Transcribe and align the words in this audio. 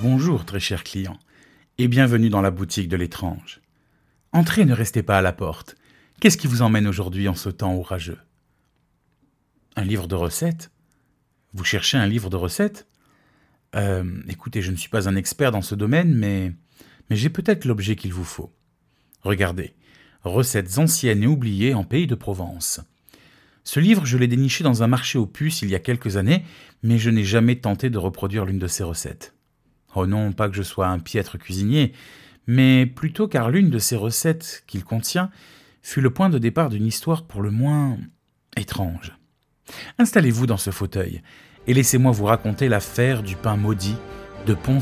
Bonjour, 0.00 0.46
très 0.46 0.58
cher 0.58 0.84
client, 0.84 1.18
et 1.76 1.86
bienvenue 1.86 2.30
dans 2.30 2.40
la 2.40 2.50
boutique 2.50 2.88
de 2.88 2.96
l'étrange. 2.96 3.60
Entrez, 4.32 4.64
ne 4.64 4.72
restez 4.72 5.02
pas 5.02 5.18
à 5.18 5.22
la 5.22 5.34
porte. 5.34 5.76
Qu'est-ce 6.18 6.38
qui 6.38 6.46
vous 6.46 6.62
emmène 6.62 6.86
aujourd'hui 6.86 7.28
en 7.28 7.34
ce 7.34 7.50
temps 7.50 7.74
orageux? 7.74 8.18
Un 9.76 9.84
livre 9.84 10.08
de 10.08 10.14
recettes? 10.14 10.70
Vous 11.52 11.64
cherchez 11.64 11.98
un 11.98 12.06
livre 12.06 12.30
de 12.30 12.36
recettes? 12.36 12.86
Euh, 13.76 14.22
Écoutez, 14.28 14.62
je 14.62 14.70
ne 14.70 14.76
suis 14.76 14.88
pas 14.88 15.10
un 15.10 15.16
expert 15.16 15.52
dans 15.52 15.62
ce 15.62 15.74
domaine, 15.74 16.14
mais, 16.14 16.52
mais 17.10 17.16
j'ai 17.16 17.28
peut-être 17.30 17.66
l'objet 17.66 17.94
qu'il 17.94 18.14
vous 18.14 18.24
faut. 18.24 18.50
Regardez, 19.20 19.74
Recettes 20.24 20.78
anciennes 20.78 21.22
et 21.22 21.26
oubliées 21.26 21.74
en 21.74 21.84
pays 21.84 22.06
de 22.06 22.14
Provence. 22.14 22.80
Ce 23.62 23.78
livre, 23.78 24.06
je 24.06 24.16
l'ai 24.16 24.26
déniché 24.26 24.64
dans 24.64 24.82
un 24.82 24.86
marché 24.86 25.18
aux 25.18 25.26
puces 25.26 25.60
il 25.60 25.68
y 25.68 25.74
a 25.74 25.80
quelques 25.80 26.16
années, 26.16 26.44
mais 26.82 26.96
je 26.96 27.10
n'ai 27.10 27.24
jamais 27.24 27.56
tenté 27.56 27.90
de 27.90 27.98
reproduire 27.98 28.46
l'une 28.46 28.58
de 28.58 28.66
ses 28.68 28.84
recettes. 28.84 29.34
Oh 29.94 30.06
non, 30.06 30.32
pas 30.32 30.48
que 30.48 30.54
je 30.54 30.62
sois 30.62 30.88
un 30.88 30.98
piètre 30.98 31.38
cuisinier, 31.38 31.92
mais 32.46 32.86
plutôt 32.86 33.28
car 33.28 33.50
l'une 33.50 33.70
de 33.70 33.78
ces 33.78 33.96
recettes 33.96 34.64
qu'il 34.66 34.84
contient 34.84 35.30
fut 35.82 36.00
le 36.00 36.10
point 36.10 36.30
de 36.30 36.38
départ 36.38 36.70
d'une 36.70 36.86
histoire 36.86 37.24
pour 37.24 37.42
le 37.42 37.50
moins 37.50 37.98
étrange. 38.56 39.12
Installez-vous 39.98 40.46
dans 40.46 40.56
ce 40.56 40.70
fauteuil 40.70 41.22
et 41.66 41.74
laissez-moi 41.74 42.12
vous 42.12 42.24
raconter 42.24 42.68
l'affaire 42.68 43.22
du 43.22 43.36
pain 43.36 43.56
maudit 43.56 43.96
de 44.46 44.54
Pont 44.54 44.80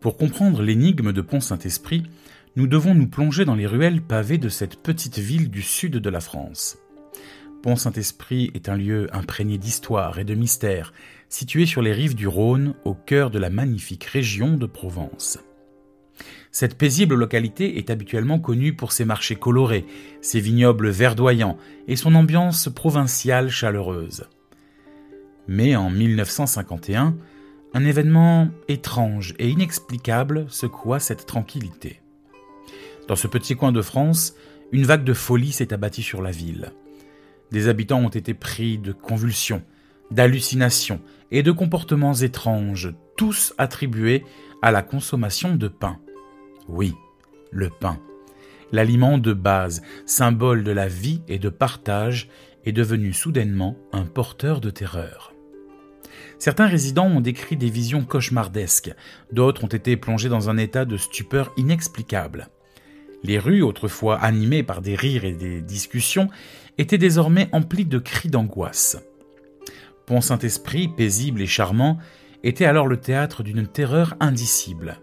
Pour 0.00 0.16
comprendre 0.16 0.62
l'énigme 0.62 1.12
de 1.12 1.20
Pont-Saint-Esprit, 1.20 2.04
nous 2.54 2.68
devons 2.68 2.94
nous 2.94 3.08
plonger 3.08 3.44
dans 3.44 3.56
les 3.56 3.66
ruelles 3.66 4.00
pavées 4.00 4.38
de 4.38 4.48
cette 4.48 4.76
petite 4.76 5.18
ville 5.18 5.50
du 5.50 5.60
sud 5.60 5.96
de 5.96 6.10
la 6.10 6.20
France. 6.20 6.78
Pont-Saint-Esprit 7.62 8.52
est 8.54 8.68
un 8.68 8.76
lieu 8.76 9.08
imprégné 9.12 9.58
d'histoire 9.58 10.20
et 10.20 10.24
de 10.24 10.34
mystère, 10.34 10.92
situé 11.28 11.66
sur 11.66 11.82
les 11.82 11.92
rives 11.92 12.14
du 12.14 12.28
Rhône, 12.28 12.74
au 12.84 12.94
cœur 12.94 13.30
de 13.30 13.40
la 13.40 13.50
magnifique 13.50 14.04
région 14.04 14.56
de 14.56 14.66
Provence. 14.66 15.40
Cette 16.52 16.78
paisible 16.78 17.16
localité 17.16 17.78
est 17.78 17.90
habituellement 17.90 18.38
connue 18.38 18.74
pour 18.74 18.92
ses 18.92 19.04
marchés 19.04 19.36
colorés, 19.36 19.84
ses 20.20 20.38
vignobles 20.38 20.90
verdoyants 20.90 21.58
et 21.88 21.96
son 21.96 22.14
ambiance 22.14 22.68
provinciale 22.72 23.50
chaleureuse. 23.50 24.26
Mais 25.48 25.74
en 25.74 25.90
1951, 25.90 27.16
un 27.74 27.84
événement 27.84 28.48
étrange 28.68 29.34
et 29.38 29.50
inexplicable 29.50 30.46
secoua 30.48 31.00
cette 31.00 31.26
tranquillité. 31.26 32.00
Dans 33.08 33.16
ce 33.16 33.26
petit 33.26 33.56
coin 33.56 33.72
de 33.72 33.82
France, 33.82 34.34
une 34.72 34.84
vague 34.84 35.04
de 35.04 35.14
folie 35.14 35.52
s'est 35.52 35.72
abattue 35.72 36.02
sur 36.02 36.22
la 36.22 36.30
ville. 36.30 36.72
Des 37.50 37.68
habitants 37.68 38.00
ont 38.00 38.08
été 38.08 38.34
pris 38.34 38.78
de 38.78 38.92
convulsions, 38.92 39.62
d'hallucinations 40.10 41.00
et 41.30 41.42
de 41.42 41.52
comportements 41.52 42.14
étranges, 42.14 42.94
tous 43.16 43.54
attribués 43.58 44.24
à 44.62 44.70
la 44.70 44.82
consommation 44.82 45.54
de 45.54 45.68
pain. 45.68 45.98
Oui, 46.68 46.94
le 47.50 47.70
pain. 47.70 47.98
L'aliment 48.72 49.16
de 49.16 49.32
base, 49.32 49.82
symbole 50.04 50.62
de 50.62 50.72
la 50.72 50.88
vie 50.88 51.22
et 51.28 51.38
de 51.38 51.48
partage, 51.48 52.28
est 52.66 52.72
devenu 52.72 53.14
soudainement 53.14 53.76
un 53.92 54.04
porteur 54.04 54.60
de 54.60 54.68
terreur. 54.68 55.32
Certains 56.38 56.66
résidents 56.66 57.06
ont 57.06 57.20
décrit 57.20 57.56
des 57.56 57.70
visions 57.70 58.04
cauchemardesques, 58.04 58.94
d'autres 59.32 59.64
ont 59.64 59.68
été 59.68 59.96
plongés 59.96 60.28
dans 60.28 60.48
un 60.48 60.56
état 60.56 60.84
de 60.84 60.96
stupeur 60.96 61.52
inexplicable. 61.56 62.48
Les 63.24 63.38
rues, 63.38 63.62
autrefois 63.62 64.16
animées 64.16 64.62
par 64.62 64.80
des 64.80 64.94
rires 64.94 65.24
et 65.24 65.32
des 65.32 65.60
discussions, 65.60 66.28
étaient 66.78 66.98
désormais 66.98 67.48
emplies 67.52 67.86
de 67.86 67.98
cris 67.98 68.28
d'angoisse. 68.28 68.96
Pont 70.06 70.20
Saint-Esprit, 70.20 70.88
paisible 70.88 71.42
et 71.42 71.46
charmant, 71.46 71.98
était 72.44 72.66
alors 72.66 72.86
le 72.86 72.98
théâtre 72.98 73.42
d'une 73.42 73.66
terreur 73.66 74.14
indicible. 74.20 75.00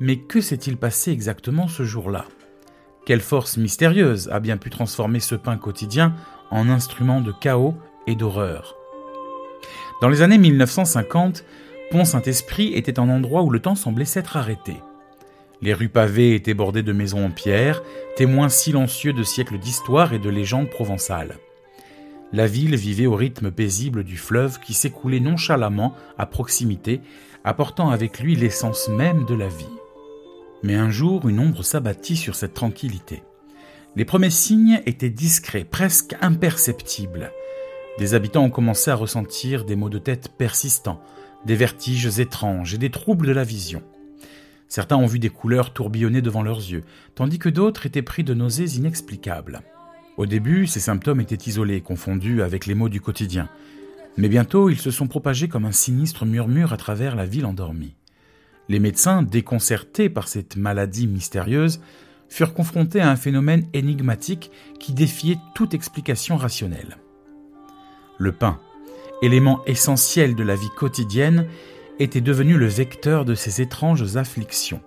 Mais 0.00 0.16
que 0.16 0.40
s'est-il 0.40 0.78
passé 0.78 1.10
exactement 1.10 1.68
ce 1.68 1.84
jour-là? 1.84 2.24
Quelle 3.04 3.20
force 3.20 3.58
mystérieuse 3.58 4.28
a 4.32 4.40
bien 4.40 4.56
pu 4.56 4.70
transformer 4.70 5.20
ce 5.20 5.34
pain 5.34 5.58
quotidien 5.58 6.14
en 6.50 6.70
instrument 6.70 7.20
de 7.20 7.32
chaos 7.32 7.74
et 8.06 8.16
d'horreur? 8.16 8.74
Dans 10.02 10.08
les 10.08 10.20
années 10.20 10.38
1950, 10.38 11.44
Pont-Saint-Esprit 11.90 12.74
était 12.74 12.98
un 12.98 13.08
endroit 13.08 13.42
où 13.42 13.50
le 13.50 13.60
temps 13.60 13.74
semblait 13.74 14.04
s'être 14.04 14.36
arrêté. 14.36 14.76
Les 15.62 15.72
rues 15.72 15.88
pavées 15.88 16.34
étaient 16.34 16.52
bordées 16.52 16.82
de 16.82 16.92
maisons 16.92 17.24
en 17.24 17.30
pierre, 17.30 17.82
témoins 18.14 18.50
silencieux 18.50 19.14
de 19.14 19.22
siècles 19.22 19.58
d'histoire 19.58 20.12
et 20.12 20.18
de 20.18 20.28
légendes 20.28 20.68
provençales. 20.68 21.38
La 22.32 22.46
ville 22.46 22.76
vivait 22.76 23.06
au 23.06 23.14
rythme 23.14 23.50
paisible 23.50 24.04
du 24.04 24.18
fleuve 24.18 24.60
qui 24.60 24.74
s'écoulait 24.74 25.20
nonchalamment 25.20 25.94
à 26.18 26.26
proximité, 26.26 27.00
apportant 27.44 27.88
avec 27.88 28.20
lui 28.20 28.36
l'essence 28.36 28.88
même 28.88 29.24
de 29.24 29.34
la 29.34 29.48
vie. 29.48 29.64
Mais 30.62 30.74
un 30.74 30.90
jour, 30.90 31.28
une 31.28 31.38
ombre 31.38 31.62
s'abattit 31.62 32.16
sur 32.16 32.34
cette 32.34 32.54
tranquillité. 32.54 33.22
Les 33.94 34.04
premiers 34.04 34.30
signes 34.30 34.82
étaient 34.84 35.08
discrets, 35.08 35.64
presque 35.64 36.16
imperceptibles. 36.20 37.30
Des 37.98 38.12
habitants 38.12 38.44
ont 38.44 38.50
commencé 38.50 38.90
à 38.90 38.94
ressentir 38.94 39.64
des 39.64 39.74
maux 39.74 39.88
de 39.88 39.98
tête 39.98 40.28
persistants, 40.36 41.00
des 41.46 41.56
vertiges 41.56 42.18
étranges 42.18 42.74
et 42.74 42.78
des 42.78 42.90
troubles 42.90 43.26
de 43.26 43.32
la 43.32 43.44
vision. 43.44 43.82
Certains 44.68 44.96
ont 44.96 45.06
vu 45.06 45.18
des 45.18 45.30
couleurs 45.30 45.72
tourbillonner 45.72 46.20
devant 46.20 46.42
leurs 46.42 46.58
yeux, 46.58 46.84
tandis 47.14 47.38
que 47.38 47.48
d'autres 47.48 47.86
étaient 47.86 48.02
pris 48.02 48.22
de 48.22 48.34
nausées 48.34 48.76
inexplicables. 48.76 49.62
Au 50.18 50.26
début, 50.26 50.66
ces 50.66 50.80
symptômes 50.80 51.20
étaient 51.20 51.48
isolés, 51.48 51.80
confondus 51.80 52.42
avec 52.42 52.66
les 52.66 52.74
maux 52.74 52.90
du 52.90 53.00
quotidien. 53.00 53.48
Mais 54.18 54.28
bientôt, 54.28 54.68
ils 54.68 54.78
se 54.78 54.90
sont 54.90 55.08
propagés 55.08 55.48
comme 55.48 55.64
un 55.64 55.72
sinistre 55.72 56.26
murmure 56.26 56.74
à 56.74 56.76
travers 56.76 57.16
la 57.16 57.24
ville 57.24 57.46
endormie. 57.46 57.94
Les 58.68 58.80
médecins, 58.80 59.22
déconcertés 59.22 60.10
par 60.10 60.28
cette 60.28 60.56
maladie 60.56 61.06
mystérieuse, 61.06 61.80
furent 62.28 62.54
confrontés 62.54 63.00
à 63.00 63.10
un 63.10 63.16
phénomène 63.16 63.66
énigmatique 63.72 64.50
qui 64.80 64.92
défiait 64.92 65.38
toute 65.54 65.72
explication 65.72 66.36
rationnelle 66.36 66.98
le 68.18 68.32
pain, 68.32 68.58
élément 69.22 69.62
essentiel 69.66 70.34
de 70.34 70.42
la 70.42 70.54
vie 70.54 70.70
quotidienne, 70.76 71.46
était 71.98 72.20
devenu 72.20 72.56
le 72.56 72.66
vecteur 72.66 73.24
de 73.24 73.34
ces 73.34 73.62
étranges 73.62 74.16
afflictions. 74.16 74.80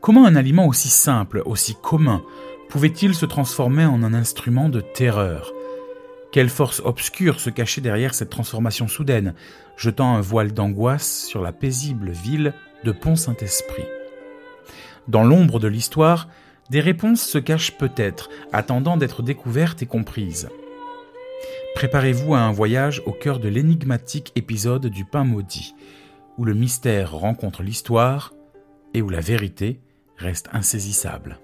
Comment 0.00 0.26
un 0.26 0.36
aliment 0.36 0.66
aussi 0.66 0.88
simple, 0.88 1.42
aussi 1.46 1.74
commun, 1.82 2.22
pouvait-il 2.68 3.14
se 3.14 3.26
transformer 3.26 3.84
en 3.84 4.02
un 4.02 4.14
instrument 4.14 4.68
de 4.68 4.80
terreur? 4.80 5.52
Quelle 6.32 6.48
force 6.48 6.82
obscure 6.84 7.40
se 7.40 7.50
cachait 7.50 7.80
derrière 7.80 8.14
cette 8.14 8.30
transformation 8.30 8.88
soudaine, 8.88 9.34
jetant 9.76 10.14
un 10.14 10.20
voile 10.20 10.52
d'angoisse 10.52 11.24
sur 11.24 11.42
la 11.42 11.52
paisible 11.52 12.10
ville 12.10 12.52
de 12.84 12.92
Pont-Saint-Esprit? 12.92 13.86
Dans 15.08 15.24
l'ombre 15.24 15.58
de 15.58 15.68
l'histoire, 15.68 16.28
des 16.70 16.80
réponses 16.80 17.22
se 17.22 17.38
cachent 17.38 17.78
peut-être, 17.78 18.28
attendant 18.52 18.96
d'être 18.96 19.22
découvertes 19.22 19.82
et 19.82 19.86
comprises. 19.86 20.48
Préparez-vous 21.76 22.34
à 22.34 22.38
un 22.38 22.52
voyage 22.52 23.02
au 23.04 23.12
cœur 23.12 23.38
de 23.38 23.48
l'énigmatique 23.48 24.32
épisode 24.34 24.86
du 24.86 25.04
pain 25.04 25.24
maudit, 25.24 25.74
où 26.38 26.46
le 26.46 26.54
mystère 26.54 27.12
rencontre 27.12 27.62
l'histoire 27.62 28.32
et 28.94 29.02
où 29.02 29.10
la 29.10 29.20
vérité 29.20 29.82
reste 30.16 30.48
insaisissable. 30.54 31.38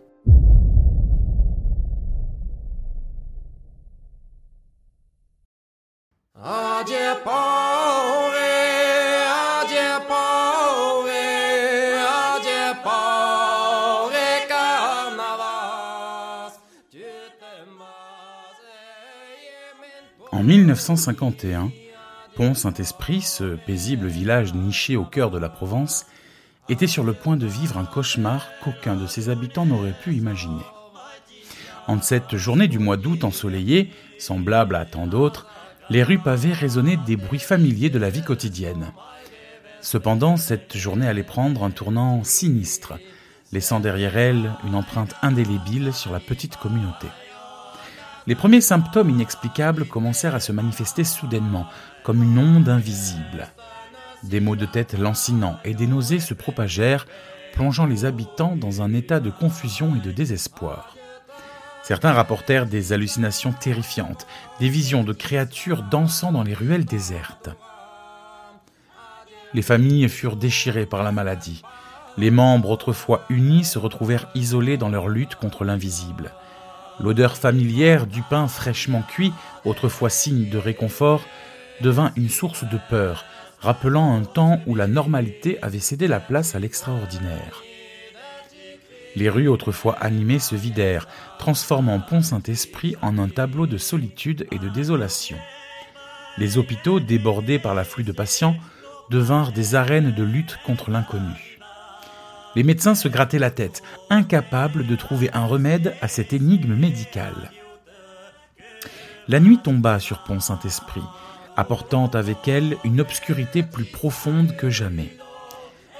En 20.42 20.44
1951, 20.44 21.70
Pont-Saint-Esprit, 22.34 23.20
ce 23.20 23.54
paisible 23.54 24.08
village 24.08 24.54
niché 24.54 24.96
au 24.96 25.04
cœur 25.04 25.30
de 25.30 25.38
la 25.38 25.48
Provence, 25.48 26.04
était 26.68 26.88
sur 26.88 27.04
le 27.04 27.12
point 27.12 27.36
de 27.36 27.46
vivre 27.46 27.78
un 27.78 27.84
cauchemar 27.84 28.48
qu'aucun 28.60 28.96
de 28.96 29.06
ses 29.06 29.28
habitants 29.28 29.66
n'aurait 29.66 29.94
pu 30.02 30.14
imaginer. 30.14 30.64
En 31.86 32.02
cette 32.02 32.36
journée 32.36 32.66
du 32.66 32.80
mois 32.80 32.96
d'août 32.96 33.22
ensoleillée, 33.22 33.90
semblable 34.18 34.74
à 34.74 34.84
tant 34.84 35.06
d'autres, 35.06 35.46
les 35.90 36.02
rues 36.02 36.18
pavées 36.18 36.52
résonnaient 36.52 36.98
des 37.06 37.14
bruits 37.14 37.38
familiers 37.38 37.90
de 37.90 38.00
la 38.00 38.10
vie 38.10 38.24
quotidienne. 38.24 38.90
Cependant, 39.80 40.36
cette 40.36 40.76
journée 40.76 41.06
allait 41.06 41.22
prendre 41.22 41.62
un 41.62 41.70
tournant 41.70 42.24
sinistre, 42.24 42.94
laissant 43.52 43.78
derrière 43.78 44.16
elle 44.16 44.50
une 44.66 44.74
empreinte 44.74 45.14
indélébile 45.22 45.92
sur 45.92 46.10
la 46.12 46.18
petite 46.18 46.56
communauté. 46.56 47.06
Les 48.26 48.34
premiers 48.36 48.60
symptômes 48.60 49.10
inexplicables 49.10 49.86
commencèrent 49.86 50.36
à 50.36 50.40
se 50.40 50.52
manifester 50.52 51.02
soudainement, 51.02 51.66
comme 52.04 52.22
une 52.22 52.38
onde 52.38 52.68
invisible. 52.68 53.48
Des 54.22 54.38
maux 54.38 54.54
de 54.54 54.66
tête 54.66 54.96
lancinants 54.96 55.58
et 55.64 55.74
des 55.74 55.88
nausées 55.88 56.20
se 56.20 56.34
propagèrent, 56.34 57.06
plongeant 57.52 57.86
les 57.86 58.04
habitants 58.04 58.54
dans 58.56 58.80
un 58.80 58.94
état 58.94 59.18
de 59.18 59.30
confusion 59.30 59.96
et 59.96 60.00
de 60.00 60.12
désespoir. 60.12 60.96
Certains 61.82 62.12
rapportèrent 62.12 62.66
des 62.66 62.92
hallucinations 62.92 63.52
terrifiantes, 63.52 64.28
des 64.60 64.68
visions 64.68 65.02
de 65.02 65.12
créatures 65.12 65.82
dansant 65.82 66.30
dans 66.30 66.44
les 66.44 66.54
ruelles 66.54 66.84
désertes. 66.84 67.50
Les 69.52 69.62
familles 69.62 70.08
furent 70.08 70.36
déchirées 70.36 70.86
par 70.86 71.02
la 71.02 71.10
maladie. 71.10 71.62
Les 72.16 72.30
membres 72.30 72.70
autrefois 72.70 73.24
unis 73.28 73.64
se 73.64 73.80
retrouvèrent 73.80 74.28
isolés 74.36 74.76
dans 74.76 74.88
leur 74.88 75.08
lutte 75.08 75.34
contre 75.34 75.64
l'invisible. 75.64 76.30
L'odeur 77.00 77.36
familière 77.36 78.06
du 78.06 78.22
pain 78.22 78.48
fraîchement 78.48 79.02
cuit, 79.02 79.32
autrefois 79.64 80.10
signe 80.10 80.48
de 80.50 80.58
réconfort, 80.58 81.22
devint 81.80 82.12
une 82.16 82.28
source 82.28 82.64
de 82.64 82.78
peur, 82.90 83.24
rappelant 83.60 84.14
un 84.14 84.24
temps 84.24 84.60
où 84.66 84.74
la 84.74 84.86
normalité 84.86 85.58
avait 85.62 85.78
cédé 85.78 86.06
la 86.06 86.20
place 86.20 86.54
à 86.54 86.58
l'extraordinaire. 86.58 87.62
Les 89.14 89.28
rues 89.28 89.48
autrefois 89.48 89.96
animées 90.00 90.38
se 90.38 90.54
vidèrent, 90.54 91.06
transformant 91.38 92.00
Pont-Saint-Esprit 92.00 92.96
en 93.02 93.18
un 93.18 93.28
tableau 93.28 93.66
de 93.66 93.78
solitude 93.78 94.46
et 94.50 94.58
de 94.58 94.68
désolation. 94.68 95.36
Les 96.38 96.56
hôpitaux, 96.56 96.98
débordés 96.98 97.58
par 97.58 97.74
l'afflux 97.74 98.04
de 98.04 98.12
patients, 98.12 98.56
devinrent 99.10 99.52
des 99.52 99.74
arènes 99.74 100.12
de 100.12 100.22
lutte 100.22 100.58
contre 100.64 100.90
l'inconnu. 100.90 101.51
Les 102.54 102.62
médecins 102.62 102.94
se 102.94 103.08
grattaient 103.08 103.38
la 103.38 103.50
tête, 103.50 103.82
incapables 104.10 104.86
de 104.86 104.96
trouver 104.96 105.30
un 105.32 105.46
remède 105.46 105.94
à 106.02 106.08
cette 106.08 106.32
énigme 106.32 106.74
médicale. 106.74 107.50
La 109.28 109.40
nuit 109.40 109.58
tomba 109.58 109.98
sur 109.98 110.22
Pont-Saint-Esprit, 110.24 111.02
apportant 111.56 112.08
avec 112.08 112.48
elle 112.48 112.76
une 112.84 113.00
obscurité 113.00 113.62
plus 113.62 113.84
profonde 113.84 114.56
que 114.56 114.68
jamais. 114.68 115.16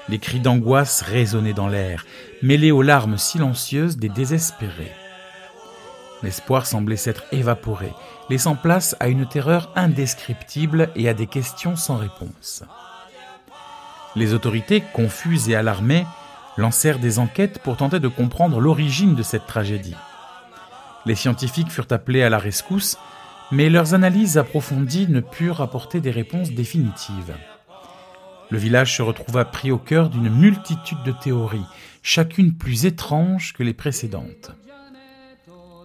Les 0.09 0.19
cris 0.19 0.39
d'angoisse 0.39 1.01
résonnaient 1.01 1.53
dans 1.53 1.69
l'air, 1.69 2.05
mêlés 2.41 2.71
aux 2.71 2.81
larmes 2.81 3.17
silencieuses 3.17 3.97
des 3.97 4.09
désespérés. 4.09 4.91
L'espoir 6.21 6.65
semblait 6.65 6.97
s'être 6.97 7.23
évaporé, 7.31 7.91
laissant 8.29 8.55
place 8.55 8.95
à 8.99 9.07
une 9.07 9.27
terreur 9.27 9.71
indescriptible 9.75 10.89
et 10.95 11.09
à 11.09 11.13
des 11.13 11.27
questions 11.27 11.75
sans 11.75 11.97
réponse. 11.97 12.63
Les 14.15 14.33
autorités, 14.33 14.83
confuses 14.93 15.49
et 15.49 15.55
alarmées, 15.55 16.05
lancèrent 16.57 16.99
des 16.99 17.19
enquêtes 17.19 17.59
pour 17.59 17.77
tenter 17.77 17.99
de 17.99 18.07
comprendre 18.07 18.59
l'origine 18.59 19.15
de 19.15 19.23
cette 19.23 19.47
tragédie. 19.47 19.95
Les 21.05 21.15
scientifiques 21.15 21.71
furent 21.71 21.87
appelés 21.91 22.23
à 22.23 22.29
la 22.29 22.37
rescousse, 22.37 22.97
mais 23.51 23.69
leurs 23.69 23.93
analyses 23.93 24.37
approfondies 24.37 25.07
ne 25.07 25.19
purent 25.19 25.61
apporter 25.61 25.99
des 25.99 26.11
réponses 26.11 26.51
définitives. 26.51 27.35
Le 28.49 28.57
village 28.57 28.95
se 28.95 29.01
retrouva 29.01 29.45
pris 29.45 29.71
au 29.71 29.77
cœur 29.77 30.09
d'une 30.09 30.29
multitude 30.29 31.03
de 31.03 31.11
théories, 31.11 31.65
chacune 32.01 32.53
plus 32.53 32.85
étrange 32.85 33.53
que 33.53 33.63
les 33.63 33.73
précédentes. 33.73 34.51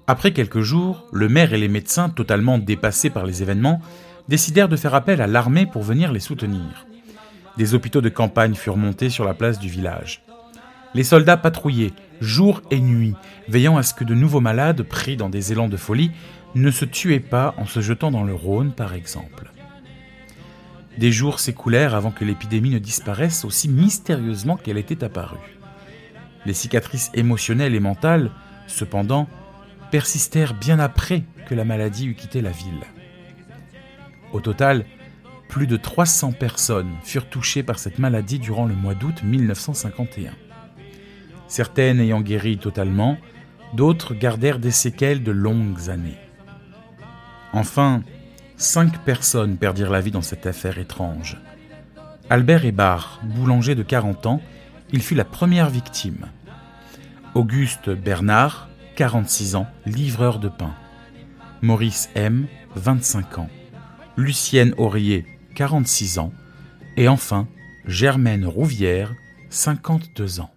Après 0.06 0.32
quelques 0.32 0.61
jours, 0.61 1.06
le 1.12 1.29
maire 1.29 1.53
et 1.53 1.59
les 1.59 1.69
médecins, 1.69 2.09
totalement 2.09 2.59
dépassés 2.59 3.11
par 3.11 3.26
les 3.26 3.43
événements, 3.43 3.81
décidèrent 4.29 4.69
de 4.69 4.76
faire 4.76 4.94
appel 4.94 5.20
à 5.20 5.26
l'armée 5.26 5.67
pour 5.67 5.82
venir 5.82 6.12
les 6.12 6.20
soutenir. 6.20 6.87
Des 7.56 7.75
hôpitaux 7.75 8.00
de 8.00 8.09
campagne 8.09 8.55
furent 8.55 8.76
montés 8.76 9.11
sur 9.11 9.25
la 9.25 9.35
place 9.35 9.59
du 9.59 9.69
village. 9.69 10.23
Les 10.99 11.05
soldats 11.05 11.37
patrouillaient 11.37 11.93
jour 12.21 12.61
et 12.73 12.81
nuit, 12.81 13.15
veillant 13.47 13.77
à 13.77 13.85
ce 13.85 13.95
que 13.95 14.03
de 14.03 14.17
nouveaux 14.17 14.41
malades, 14.41 14.83
pris 14.83 15.17
dans 15.17 15.29
des 15.29 15.53
élans 15.53 15.69
de 15.69 15.77
folie, 15.77 16.11
ne 16.56 16.73
se 16.73 16.85
tuaient 16.85 17.21
pas 17.21 17.55
en 17.56 17.67
se 17.67 17.81
jetant 17.81 18.11
dans 18.11 18.25
le 18.25 18.35
Rhône, 18.35 18.73
par 18.73 18.95
exemple. 18.95 19.53
Des 20.99 21.12
jours 21.12 21.39
s'écoulèrent 21.39 21.95
avant 21.95 22.11
que 22.11 22.25
l'épidémie 22.25 22.71
ne 22.71 22.81
disparaisse 22.81 23.45
aussi 23.45 23.69
mystérieusement 23.69 24.56
qu'elle 24.56 24.77
était 24.77 25.05
apparue. 25.05 25.39
Les 26.47 26.53
cicatrices 26.53 27.12
émotionnelles 27.15 27.77
et 27.77 27.81
mentales, 27.81 28.33
cependant, 28.67 29.29
persistèrent 29.93 30.55
bien 30.55 30.81
après 30.81 31.23
que 31.49 31.55
la 31.55 31.65
maladie 31.65 32.09
eut 32.09 32.17
quitté 32.17 32.41
la 32.41 32.51
ville. 32.51 32.83
Au 34.33 34.41
total, 34.41 34.85
plus 35.49 35.69
de 35.69 35.77
300 35.77 36.33
personnes 36.33 36.91
furent 37.05 37.29
touchées 37.29 37.62
par 37.62 37.79
cette 37.79 38.01
maladie 38.01 38.41
durant 38.41 38.67
le 38.67 38.75
mois 38.75 38.97
d'août 38.97 39.23
1951. 39.23 40.33
Certaines 41.49 42.00
ayant 42.00 42.21
guéri 42.21 42.59
totalement, 42.59 43.19
d'autres 43.75 44.15
gardèrent 44.15 44.59
des 44.59 44.71
séquelles 44.71 45.23
de 45.23 45.33
longues 45.33 45.91
années. 45.91 46.19
Enfin, 47.53 48.03
Cinq 48.61 49.05
personnes 49.05 49.56
perdirent 49.56 49.93
la 49.93 50.00
vie 50.00 50.11
dans 50.11 50.21
cette 50.21 50.45
affaire 50.45 50.79
étrange. 50.79 51.37
Albert 52.29 52.65
Hébard, 52.65 53.21
boulanger 53.23 53.77
de 53.77 53.85
40 53.85 54.27
ans, 54.27 54.43
il 54.91 55.00
fut 55.00 55.15
la 55.15 55.25
première 55.25 55.71
victime. 55.71 56.27
Auguste 57.37 57.89
Bernard, 57.89 58.69
46 58.97 59.55
ans, 59.55 59.69
livreur 59.87 60.41
de 60.41 60.49
pain. 60.49 60.75
Maurice 61.62 62.11
M, 62.17 62.49
25 62.75 63.39
ans. 63.39 63.51
Lucienne 64.17 64.75
Aurier, 64.77 65.25
46 65.55 66.19
ans. 66.19 66.33
Et 66.97 67.06
enfin, 67.06 67.47
Germaine 67.87 68.44
Rouvière, 68.44 69.15
52 69.51 70.41
ans. 70.41 70.51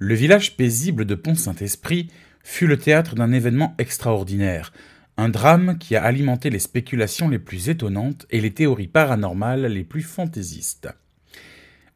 Le 0.00 0.14
village 0.14 0.56
paisible 0.56 1.04
de 1.04 1.16
Pont-Saint-Esprit 1.16 2.08
fut 2.44 2.68
le 2.68 2.78
théâtre 2.78 3.16
d'un 3.16 3.32
événement 3.32 3.74
extraordinaire, 3.78 4.72
un 5.16 5.28
drame 5.28 5.76
qui 5.76 5.96
a 5.96 6.04
alimenté 6.04 6.50
les 6.50 6.60
spéculations 6.60 7.28
les 7.28 7.40
plus 7.40 7.68
étonnantes 7.68 8.24
et 8.30 8.40
les 8.40 8.52
théories 8.52 8.86
paranormales 8.86 9.66
les 9.66 9.82
plus 9.82 10.02
fantaisistes. 10.02 10.88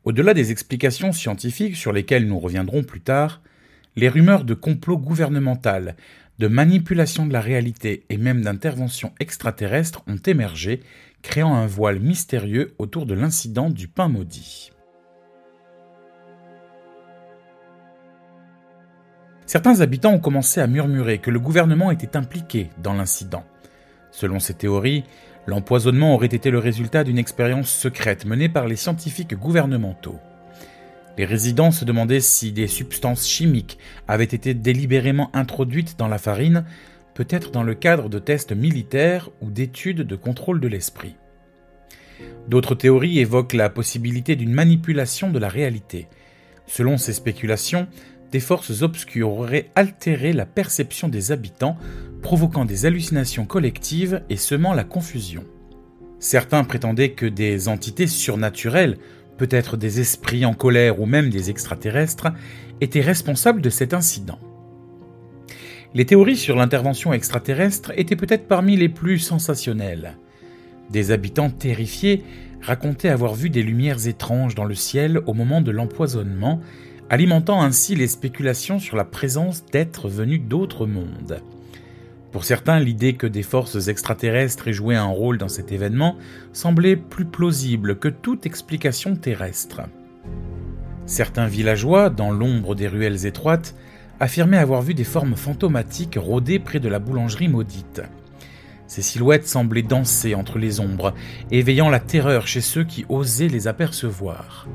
Au-delà 0.02 0.34
des 0.34 0.50
explications 0.50 1.12
scientifiques 1.12 1.76
sur 1.76 1.92
lesquelles 1.92 2.26
nous 2.26 2.40
reviendrons 2.40 2.82
plus 2.82 3.02
tard, 3.02 3.40
les 3.94 4.08
rumeurs 4.08 4.42
de 4.42 4.54
complot 4.54 4.98
gouvernemental, 4.98 5.94
de 6.40 6.48
manipulation 6.48 7.24
de 7.24 7.32
la 7.32 7.40
réalité 7.40 8.02
et 8.08 8.16
même 8.16 8.42
d'intervention 8.42 9.12
extraterrestre 9.20 10.02
ont 10.08 10.16
émergé, 10.16 10.80
créant 11.22 11.54
un 11.54 11.68
voile 11.68 12.00
mystérieux 12.00 12.74
autour 12.78 13.06
de 13.06 13.14
l'incident 13.14 13.70
du 13.70 13.86
pain 13.86 14.08
maudit. 14.08 14.71
Certains 19.46 19.80
habitants 19.80 20.12
ont 20.12 20.18
commencé 20.18 20.60
à 20.60 20.66
murmurer 20.66 21.18
que 21.18 21.30
le 21.30 21.40
gouvernement 21.40 21.90
était 21.90 22.16
impliqué 22.16 22.70
dans 22.82 22.94
l'incident. 22.94 23.44
Selon 24.10 24.38
ces 24.38 24.54
théories, 24.54 25.04
l'empoisonnement 25.46 26.14
aurait 26.14 26.26
été 26.26 26.50
le 26.50 26.58
résultat 26.58 27.04
d'une 27.04 27.18
expérience 27.18 27.70
secrète 27.70 28.24
menée 28.24 28.48
par 28.48 28.66
les 28.66 28.76
scientifiques 28.76 29.34
gouvernementaux. 29.34 30.18
Les 31.18 31.24
résidents 31.24 31.70
se 31.70 31.84
demandaient 31.84 32.20
si 32.20 32.52
des 32.52 32.66
substances 32.66 33.28
chimiques 33.28 33.78
avaient 34.08 34.24
été 34.24 34.54
délibérément 34.54 35.30
introduites 35.34 35.98
dans 35.98 36.08
la 36.08 36.18
farine, 36.18 36.64
peut-être 37.14 37.50
dans 37.50 37.62
le 37.62 37.74
cadre 37.74 38.08
de 38.08 38.18
tests 38.18 38.52
militaires 38.52 39.28
ou 39.42 39.50
d'études 39.50 40.02
de 40.02 40.16
contrôle 40.16 40.60
de 40.60 40.68
l'esprit. 40.68 41.16
D'autres 42.48 42.74
théories 42.74 43.18
évoquent 43.18 43.52
la 43.52 43.68
possibilité 43.68 44.36
d'une 44.36 44.52
manipulation 44.52 45.30
de 45.30 45.38
la 45.38 45.48
réalité. 45.48 46.08
Selon 46.66 46.96
ces 46.96 47.12
spéculations, 47.12 47.88
des 48.32 48.40
forces 48.40 48.80
obscures 48.80 49.30
auraient 49.30 49.70
altéré 49.76 50.32
la 50.32 50.46
perception 50.46 51.08
des 51.08 51.32
habitants, 51.32 51.76
provoquant 52.22 52.64
des 52.64 52.86
hallucinations 52.86 53.44
collectives 53.44 54.22
et 54.30 54.36
semant 54.36 54.72
la 54.72 54.84
confusion. 54.84 55.44
Certains 56.18 56.64
prétendaient 56.64 57.12
que 57.12 57.26
des 57.26 57.68
entités 57.68 58.06
surnaturelles, 58.06 58.96
peut-être 59.36 59.76
des 59.76 60.00
esprits 60.00 60.46
en 60.46 60.54
colère 60.54 61.00
ou 61.00 61.06
même 61.06 61.28
des 61.28 61.50
extraterrestres, 61.50 62.28
étaient 62.80 63.00
responsables 63.02 63.60
de 63.60 63.70
cet 63.70 63.92
incident. 63.92 64.38
Les 65.94 66.06
théories 66.06 66.36
sur 66.36 66.56
l'intervention 66.56 67.12
extraterrestre 67.12 67.92
étaient 67.96 68.16
peut-être 68.16 68.48
parmi 68.48 68.76
les 68.76 68.88
plus 68.88 69.18
sensationnelles. 69.18 70.16
Des 70.90 71.10
habitants 71.10 71.50
terrifiés 71.50 72.24
racontaient 72.62 73.10
avoir 73.10 73.34
vu 73.34 73.50
des 73.50 73.62
lumières 73.62 74.06
étranges 74.06 74.54
dans 74.54 74.64
le 74.64 74.74
ciel 74.74 75.20
au 75.26 75.34
moment 75.34 75.60
de 75.60 75.70
l'empoisonnement 75.70 76.60
alimentant 77.12 77.60
ainsi 77.60 77.94
les 77.94 78.08
spéculations 78.08 78.78
sur 78.78 78.96
la 78.96 79.04
présence 79.04 79.66
d'êtres 79.66 80.08
venus 80.08 80.40
d'autres 80.40 80.86
mondes. 80.86 81.42
Pour 82.32 82.46
certains, 82.46 82.80
l'idée 82.80 83.12
que 83.12 83.26
des 83.26 83.42
forces 83.42 83.88
extraterrestres 83.88 84.68
aient 84.68 84.72
joué 84.72 84.96
un 84.96 85.08
rôle 85.08 85.36
dans 85.36 85.50
cet 85.50 85.72
événement 85.72 86.16
semblait 86.54 86.96
plus 86.96 87.26
plausible 87.26 87.98
que 87.98 88.08
toute 88.08 88.46
explication 88.46 89.14
terrestre. 89.14 89.82
Certains 91.04 91.48
villageois, 91.48 92.08
dans 92.08 92.30
l'ombre 92.30 92.74
des 92.74 92.88
ruelles 92.88 93.26
étroites, 93.26 93.74
affirmaient 94.18 94.56
avoir 94.56 94.80
vu 94.80 94.94
des 94.94 95.04
formes 95.04 95.36
fantomatiques 95.36 96.16
rôder 96.18 96.58
près 96.58 96.80
de 96.80 96.88
la 96.88 96.98
boulangerie 96.98 97.48
maudite. 97.48 98.00
Ces 98.86 99.02
silhouettes 99.02 99.46
semblaient 99.46 99.82
danser 99.82 100.34
entre 100.34 100.58
les 100.58 100.80
ombres, 100.80 101.12
éveillant 101.50 101.90
la 101.90 102.00
terreur 102.00 102.46
chez 102.46 102.62
ceux 102.62 102.84
qui 102.84 103.04
osaient 103.10 103.48
les 103.48 103.68
apercevoir. 103.68 104.66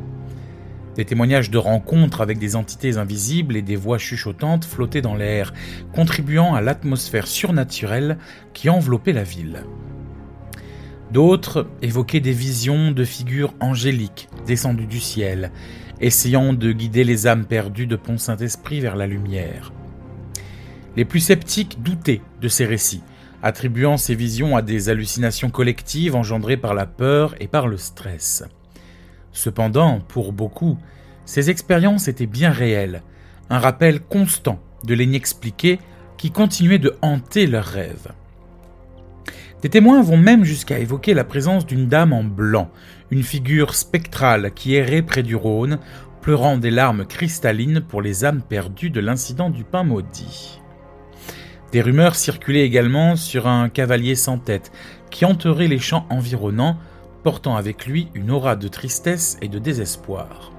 Des 0.97 1.05
témoignages 1.05 1.51
de 1.51 1.59
rencontres 1.59 2.21
avec 2.21 2.39
des 2.39 2.55
entités 2.55 2.97
invisibles 2.97 3.55
et 3.55 3.61
des 3.61 3.75
voix 3.75 3.99
chuchotantes 3.99 4.65
flottaient 4.65 5.03
dans 5.03 5.13
l'air, 5.13 5.53
contribuant 5.93 6.55
à 6.55 6.61
l'atmosphère 6.61 7.27
surnaturelle 7.27 8.17
qui 8.53 8.67
enveloppait 8.67 9.13
la 9.13 9.21
ville. 9.21 9.63
D'autres 11.11 11.67
évoquaient 11.83 12.19
des 12.19 12.31
visions 12.31 12.89
de 12.89 13.05
figures 13.05 13.53
angéliques 13.59 14.27
descendues 14.47 14.87
du 14.87 14.99
ciel, 14.99 15.51
essayant 16.01 16.51
de 16.51 16.71
guider 16.71 17.03
les 17.03 17.27
âmes 17.27 17.45
perdues 17.45 17.85
de 17.85 17.95
Pont-Saint-Esprit 17.95 18.79
vers 18.79 18.95
la 18.95 19.05
lumière. 19.05 19.71
Les 20.95 21.05
plus 21.05 21.19
sceptiques 21.19 21.77
doutaient 21.83 22.21
de 22.41 22.47
ces 22.47 22.65
récits, 22.65 23.03
attribuant 23.43 23.97
ces 23.97 24.15
visions 24.15 24.57
à 24.57 24.63
des 24.63 24.89
hallucinations 24.89 25.51
collectives 25.51 26.15
engendrées 26.15 26.57
par 26.57 26.73
la 26.73 26.87
peur 26.87 27.35
et 27.39 27.47
par 27.47 27.67
le 27.67 27.77
stress. 27.77 28.43
Cependant, 29.37 29.99
pour 29.99 30.33
beaucoup, 30.33 30.79
ces 31.25 31.51
expériences 31.51 32.07
étaient 32.07 32.25
bien 32.25 32.49
réelles, 32.49 33.03
un 33.51 33.59
rappel 33.59 33.99
constant 33.99 34.59
de 34.83 34.95
l'inexpliqué 34.95 35.77
qui 36.17 36.31
continuait 36.31 36.79
de 36.79 36.95
hanter 37.03 37.45
leurs 37.45 37.67
rêves. 37.67 38.07
Des 39.61 39.69
témoins 39.69 40.01
vont 40.01 40.17
même 40.17 40.43
jusqu'à 40.43 40.79
évoquer 40.79 41.13
la 41.13 41.23
présence 41.23 41.67
d'une 41.67 41.87
dame 41.87 42.13
en 42.13 42.23
blanc, 42.23 42.71
une 43.11 43.21
figure 43.21 43.75
spectrale 43.75 44.53
qui 44.55 44.73
errait 44.73 45.03
près 45.03 45.21
du 45.21 45.35
Rhône, 45.35 45.77
pleurant 46.23 46.57
des 46.57 46.71
larmes 46.71 47.05
cristallines 47.05 47.81
pour 47.81 48.01
les 48.01 48.25
âmes 48.25 48.41
perdues 48.41 48.89
de 48.89 49.01
l'incident 49.01 49.51
du 49.51 49.63
pain 49.63 49.83
maudit. 49.83 50.59
Des 51.71 51.81
rumeurs 51.81 52.15
circulaient 52.15 52.65
également 52.65 53.15
sur 53.15 53.45
un 53.45 53.69
cavalier 53.69 54.15
sans 54.15 54.39
tête 54.39 54.71
qui 55.11 55.25
enterrait 55.25 55.67
les 55.67 55.77
champs 55.77 56.07
environnants, 56.09 56.79
portant 57.23 57.55
avec 57.55 57.85
lui 57.85 58.07
une 58.13 58.31
aura 58.31 58.55
de 58.55 58.67
tristesse 58.67 59.37
et 59.41 59.47
de 59.47 59.59
désespoir. 59.59 60.51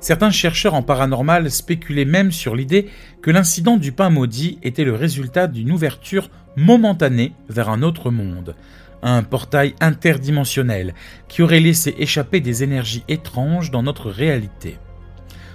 Certains 0.00 0.32
chercheurs 0.32 0.74
en 0.74 0.82
paranormal 0.82 1.48
spéculaient 1.48 2.04
même 2.04 2.32
sur 2.32 2.56
l'idée 2.56 2.88
que 3.22 3.30
l'incident 3.30 3.76
du 3.76 3.92
pain 3.92 4.10
maudit 4.10 4.58
était 4.64 4.82
le 4.82 4.96
résultat 4.96 5.46
d'une 5.46 5.70
ouverture 5.70 6.28
momentanée 6.56 7.32
vers 7.48 7.68
un 7.68 7.82
autre 7.82 8.10
monde, 8.10 8.56
un 9.02 9.22
portail 9.22 9.76
interdimensionnel 9.80 10.94
qui 11.28 11.42
aurait 11.42 11.60
laissé 11.60 11.94
échapper 11.98 12.40
des 12.40 12.64
énergies 12.64 13.04
étranges 13.06 13.70
dans 13.70 13.84
notre 13.84 14.10
réalité. 14.10 14.76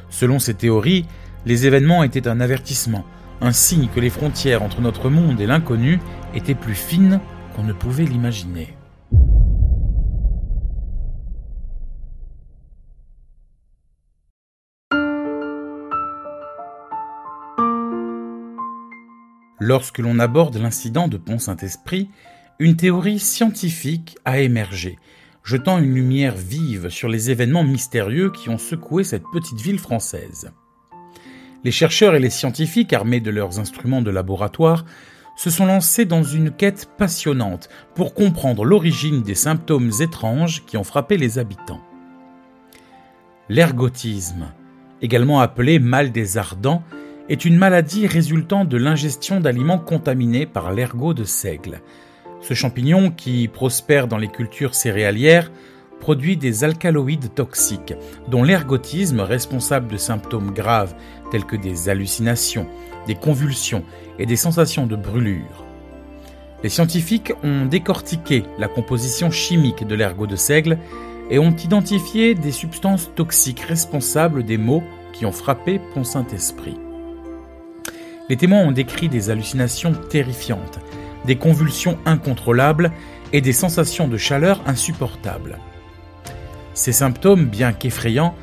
Selon 0.09 0.39
ces 0.39 0.53
théories, 0.53 1.05
les 1.45 1.65
événements 1.65 2.03
étaient 2.03 2.29
un 2.29 2.39
avertissement, 2.39 3.05
un 3.41 3.51
signe 3.51 3.89
que 3.93 3.99
les 3.99 4.09
frontières 4.09 4.63
entre 4.63 4.79
notre 4.79 5.09
monde 5.09 5.41
et 5.41 5.45
l'inconnu 5.45 5.99
étaient 6.33 6.55
plus 6.55 6.75
fines 6.75 7.19
qu'on 7.53 7.63
ne 7.63 7.73
pouvait 7.73 8.05
l'imaginer. 8.05 8.76
Lorsque 19.69 19.97
l'on 19.97 20.17
aborde 20.19 20.55
l'incident 20.55 21.09
de 21.09 21.17
Pont-Saint-Esprit, 21.17 22.09
une 22.57 22.77
théorie 22.77 23.19
scientifique 23.19 24.17
a 24.23 24.39
émergé, 24.39 24.97
jetant 25.43 25.77
une 25.77 25.93
lumière 25.93 26.37
vive 26.37 26.87
sur 26.87 27.09
les 27.09 27.31
événements 27.31 27.65
mystérieux 27.65 28.31
qui 28.31 28.47
ont 28.47 28.57
secoué 28.57 29.03
cette 29.03 29.25
petite 29.33 29.59
ville 29.59 29.77
française. 29.77 30.53
Les 31.65 31.71
chercheurs 31.71 32.15
et 32.15 32.21
les 32.21 32.29
scientifiques, 32.29 32.93
armés 32.93 33.19
de 33.19 33.29
leurs 33.29 33.59
instruments 33.59 34.01
de 34.01 34.09
laboratoire, 34.09 34.85
se 35.35 35.49
sont 35.49 35.65
lancés 35.65 36.05
dans 36.05 36.23
une 36.23 36.51
quête 36.51 36.89
passionnante 36.97 37.67
pour 37.93 38.13
comprendre 38.13 38.63
l'origine 38.63 39.21
des 39.21 39.35
symptômes 39.35 39.91
étranges 39.99 40.63
qui 40.65 40.77
ont 40.77 40.85
frappé 40.85 41.17
les 41.17 41.39
habitants. 41.39 41.81
L'ergotisme, 43.49 44.45
également 45.01 45.41
appelé 45.41 45.79
mal 45.79 46.13
des 46.13 46.37
ardents, 46.37 46.83
est 47.29 47.45
une 47.45 47.57
maladie 47.57 48.07
résultant 48.07 48.65
de 48.65 48.77
l'ingestion 48.77 49.39
d'aliments 49.39 49.79
contaminés 49.79 50.45
par 50.45 50.71
l'ergot 50.71 51.13
de 51.13 51.23
seigle. 51.23 51.81
Ce 52.41 52.53
champignon, 52.53 53.11
qui 53.11 53.47
prospère 53.47 54.07
dans 54.07 54.17
les 54.17 54.29
cultures 54.29 54.75
céréalières, 54.75 55.51
produit 55.99 56.37
des 56.37 56.63
alcaloïdes 56.63 57.33
toxiques, 57.33 57.93
dont 58.27 58.43
l'ergotisme, 58.43 59.19
responsable 59.19 59.91
de 59.91 59.97
symptômes 59.97 60.51
graves 60.53 60.95
tels 61.31 61.45
que 61.45 61.55
des 61.55 61.89
hallucinations, 61.89 62.67
des 63.07 63.15
convulsions 63.15 63.83
et 64.19 64.25
des 64.25 64.35
sensations 64.35 64.87
de 64.87 64.95
brûlure. 64.95 65.65
Les 66.63 66.69
scientifiques 66.69 67.33
ont 67.43 67.65
décortiqué 67.65 68.43
la 68.57 68.67
composition 68.67 69.29
chimique 69.31 69.85
de 69.85 69.95
l'ergot 69.95 70.27
de 70.27 70.35
seigle 70.35 70.77
et 71.29 71.39
ont 71.39 71.55
identifié 71.55 72.35
des 72.35 72.51
substances 72.51 73.11
toxiques 73.15 73.61
responsables 73.61 74.43
des 74.43 74.57
maux 74.57 74.83
qui 75.13 75.25
ont 75.25 75.31
frappé 75.31 75.79
Pont-Saint-Esprit. 75.93 76.77
Les 78.29 78.35
témoins 78.35 78.61
ont 78.61 78.71
décrit 78.71 79.07
des 79.07 79.29
hallucinations 79.29 79.93
terrifiantes, 79.93 80.79
des 81.25 81.37
convulsions 81.37 81.97
incontrôlables 82.05 82.91
et 83.31 83.41
des 83.41 83.53
sensations 83.53 84.07
de 84.07 84.17
chaleur 84.17 84.61
insupportables. 84.65 85.59
Ces 86.73 86.91
symptômes, 86.91 87.45
bien 87.45 87.71
qu'effrayants, 87.71 88.35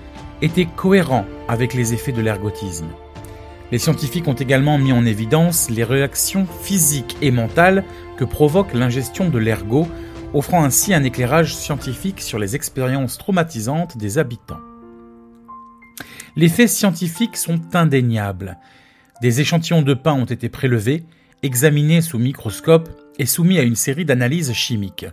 étaient 0.43 0.69
cohérents 0.77 1.27
avec 1.49 1.75
les 1.75 1.93
effets 1.93 2.13
de 2.13 2.23
l'ergotisme. 2.23 2.89
Les 3.73 3.79
scientifiques 3.79 4.29
ont 4.29 4.35
également 4.35 4.79
mis 4.79 4.93
en 4.93 5.05
évidence 5.05 5.71
les 5.71 5.85
réactions 5.85 6.47
physiques 6.63 7.17
et 7.23 7.31
mentales 7.31 7.85
que 8.17 8.25
provoque 8.25 8.73
l'ingestion 8.73 9.29
de 9.29 9.39
l'ergot, 9.39 9.89
offrant 10.33 10.65
ainsi 10.65 10.95
un 10.95 11.05
éclairage 11.05 11.55
scientifique 11.55 12.21
sur 12.21 12.39
les 12.39 12.57
expériences 12.57 13.19
traumatisantes 13.19 13.97
des 13.97 14.19
habitants. 14.19 14.61
Les 16.37 16.49
faits 16.49 16.71
scientifiques 16.71 17.37
sont 17.37 17.61
indéniables. 17.75 18.59
Des 19.23 19.41
échantillons 19.41 19.83
de 19.83 19.95
pain 19.95 20.13
ont 20.13 20.25
été 20.25 20.49
prélevés, 20.49 21.05
examinés 21.43 22.01
sous 22.01 22.19
microscope 22.19 22.89
et 23.19 23.27
soumis 23.27 23.59
à 23.59 23.63
une 23.63 23.77
série 23.77 24.05
d'analyses 24.05 24.53
chimiques. 24.53 25.07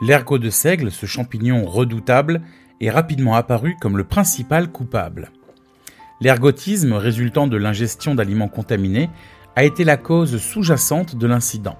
L'ergot 0.00 0.38
de 0.38 0.50
seigle, 0.50 0.90
ce 0.90 1.06
champignon 1.06 1.64
redoutable, 1.64 2.42
est 2.80 2.90
rapidement 2.90 3.34
apparu 3.34 3.76
comme 3.80 3.96
le 3.96 4.04
principal 4.04 4.68
coupable. 4.70 5.30
L'ergotisme 6.20 6.94
résultant 6.94 7.46
de 7.46 7.56
l'ingestion 7.56 8.14
d'aliments 8.14 8.48
contaminés 8.48 9.10
a 9.54 9.64
été 9.64 9.84
la 9.84 9.96
cause 9.96 10.38
sous-jacente 10.38 11.16
de 11.16 11.26
l'incident. 11.26 11.78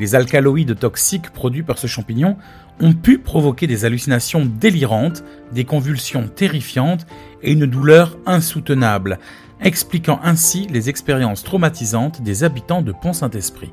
Les 0.00 0.16
alcaloïdes 0.16 0.78
toxiques 0.78 1.30
produits 1.30 1.62
par 1.62 1.78
ce 1.78 1.86
champignon 1.86 2.36
ont 2.80 2.92
pu 2.92 3.18
provoquer 3.18 3.68
des 3.68 3.84
hallucinations 3.84 4.44
délirantes, 4.44 5.22
des 5.52 5.64
convulsions 5.64 6.26
terrifiantes 6.26 7.06
et 7.42 7.52
une 7.52 7.66
douleur 7.66 8.18
insoutenable, 8.26 9.18
expliquant 9.62 10.20
ainsi 10.22 10.66
les 10.66 10.88
expériences 10.88 11.44
traumatisantes 11.44 12.22
des 12.22 12.44
habitants 12.44 12.82
de 12.82 12.92
Pont-Saint-Esprit. 12.92 13.72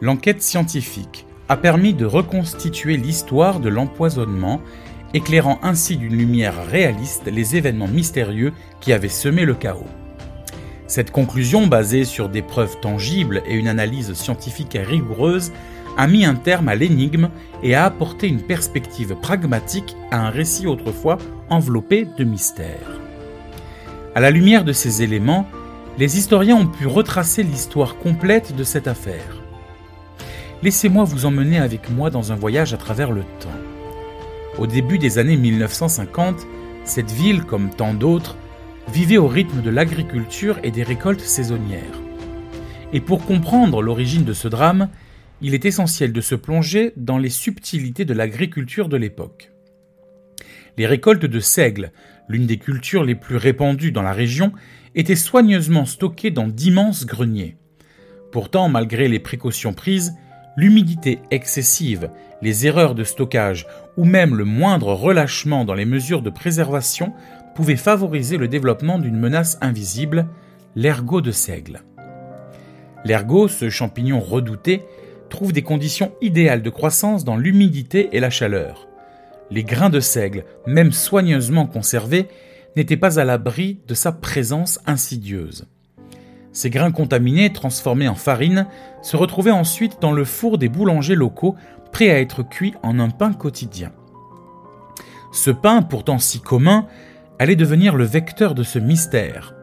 L'enquête 0.00 0.42
scientifique 0.42 1.26
a 1.48 1.56
permis 1.56 1.94
de 1.94 2.04
reconstituer 2.04 2.96
l'histoire 2.96 3.60
de 3.60 3.68
l'empoisonnement, 3.68 4.60
éclairant 5.14 5.58
ainsi 5.62 5.96
d'une 5.96 6.16
lumière 6.16 6.66
réaliste 6.66 7.26
les 7.26 7.56
événements 7.56 7.88
mystérieux 7.88 8.52
qui 8.80 8.92
avaient 8.92 9.08
semé 9.08 9.44
le 9.44 9.54
chaos. 9.54 9.86
Cette 10.86 11.10
conclusion, 11.10 11.66
basée 11.66 12.04
sur 12.04 12.28
des 12.28 12.42
preuves 12.42 12.80
tangibles 12.80 13.42
et 13.46 13.54
une 13.54 13.68
analyse 13.68 14.12
scientifique 14.14 14.78
rigoureuse, 14.80 15.52
a 15.96 16.06
mis 16.06 16.24
un 16.24 16.34
terme 16.34 16.68
à 16.68 16.74
l'énigme 16.74 17.30
et 17.62 17.74
a 17.74 17.84
apporté 17.84 18.28
une 18.28 18.42
perspective 18.42 19.16
pragmatique 19.16 19.96
à 20.10 20.26
un 20.26 20.30
récit 20.30 20.66
autrefois 20.66 21.18
enveloppé 21.50 22.06
de 22.16 22.24
mystère. 22.24 23.07
À 24.18 24.20
la 24.20 24.32
lumière 24.32 24.64
de 24.64 24.72
ces 24.72 25.04
éléments, 25.04 25.46
les 25.96 26.18
historiens 26.18 26.56
ont 26.56 26.66
pu 26.66 26.88
retracer 26.88 27.44
l'histoire 27.44 27.98
complète 27.98 28.56
de 28.56 28.64
cette 28.64 28.88
affaire. 28.88 29.44
Laissez-moi 30.60 31.04
vous 31.04 31.24
emmener 31.24 31.58
avec 31.58 31.88
moi 31.88 32.10
dans 32.10 32.32
un 32.32 32.34
voyage 32.34 32.74
à 32.74 32.78
travers 32.78 33.12
le 33.12 33.22
temps. 33.38 33.60
Au 34.58 34.66
début 34.66 34.98
des 34.98 35.18
années 35.18 35.36
1950, 35.36 36.48
cette 36.82 37.12
ville, 37.12 37.44
comme 37.44 37.70
tant 37.70 37.94
d'autres, 37.94 38.36
vivait 38.92 39.18
au 39.18 39.28
rythme 39.28 39.62
de 39.62 39.70
l'agriculture 39.70 40.58
et 40.64 40.72
des 40.72 40.82
récoltes 40.82 41.20
saisonnières. 41.20 42.02
Et 42.92 43.00
pour 43.00 43.24
comprendre 43.24 43.82
l'origine 43.82 44.24
de 44.24 44.32
ce 44.32 44.48
drame, 44.48 44.88
il 45.42 45.54
est 45.54 45.64
essentiel 45.64 46.12
de 46.12 46.20
se 46.20 46.34
plonger 46.34 46.92
dans 46.96 47.18
les 47.18 47.30
subtilités 47.30 48.04
de 48.04 48.14
l'agriculture 48.14 48.88
de 48.88 48.96
l'époque. 48.96 49.52
Les 50.76 50.86
récoltes 50.86 51.24
de 51.24 51.38
seigle, 51.40 51.92
l'une 52.28 52.46
des 52.46 52.58
cultures 52.58 53.04
les 53.04 53.14
plus 53.14 53.36
répandues 53.36 53.92
dans 53.92 54.02
la 54.02 54.12
région, 54.12 54.52
étaient 54.94 55.16
soigneusement 55.16 55.84
stockées 55.84 56.30
dans 56.30 56.48
d'immenses 56.48 57.06
greniers. 57.06 57.56
Pourtant, 58.32 58.68
malgré 58.68 59.08
les 59.08 59.18
précautions 59.18 59.72
prises, 59.72 60.14
l'humidité 60.56 61.20
excessive, 61.30 62.10
les 62.42 62.66
erreurs 62.66 62.94
de 62.94 63.04
stockage 63.04 63.66
ou 63.96 64.04
même 64.04 64.36
le 64.36 64.44
moindre 64.44 64.92
relâchement 64.92 65.64
dans 65.64 65.74
les 65.74 65.84
mesures 65.84 66.22
de 66.22 66.30
préservation 66.30 67.12
pouvaient 67.54 67.76
favoriser 67.76 68.36
le 68.36 68.48
développement 68.48 68.98
d'une 68.98 69.18
menace 69.18 69.58
invisible, 69.60 70.28
l'ergot 70.76 71.20
de 71.20 71.32
seigle. 71.32 71.82
L'ergot, 73.04 73.48
ce 73.48 73.70
champignon 73.70 74.20
redouté, 74.20 74.82
trouve 75.28 75.52
des 75.52 75.62
conditions 75.62 76.12
idéales 76.20 76.62
de 76.62 76.70
croissance 76.70 77.24
dans 77.24 77.36
l'humidité 77.36 78.10
et 78.12 78.20
la 78.20 78.30
chaleur. 78.30 78.87
Les 79.50 79.64
grains 79.64 79.90
de 79.90 80.00
seigle, 80.00 80.44
même 80.66 80.92
soigneusement 80.92 81.66
conservés, 81.66 82.28
n'étaient 82.76 82.96
pas 82.96 83.18
à 83.18 83.24
l'abri 83.24 83.80
de 83.86 83.94
sa 83.94 84.12
présence 84.12 84.78
insidieuse. 84.86 85.66
Ces 86.52 86.70
grains 86.70 86.92
contaminés, 86.92 87.52
transformés 87.52 88.08
en 88.08 88.14
farine, 88.14 88.66
se 89.02 89.16
retrouvaient 89.16 89.50
ensuite 89.50 89.98
dans 90.00 90.12
le 90.12 90.24
four 90.24 90.58
des 90.58 90.68
boulangers 90.68 91.14
locaux, 91.14 91.56
prêts 91.92 92.10
à 92.10 92.20
être 92.20 92.42
cuits 92.42 92.74
en 92.82 92.98
un 92.98 93.10
pain 93.10 93.32
quotidien. 93.32 93.92
Ce 95.32 95.50
pain, 95.50 95.82
pourtant 95.82 96.18
si 96.18 96.40
commun, 96.40 96.86
allait 97.38 97.56
devenir 97.56 97.96
le 97.96 98.04
vecteur 98.04 98.54
de 98.54 98.62
ce 98.62 98.78
mystère. 98.78 99.54